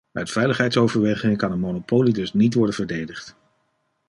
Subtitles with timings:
[0.11, 3.35] Uit veiligheidsoverwegingen kan een monopolie dus niet worden verdedigd.